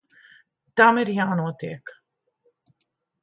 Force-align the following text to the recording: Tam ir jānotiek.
Tam 0.81 0.99
ir 1.01 1.11
jānotiek. 1.17 1.91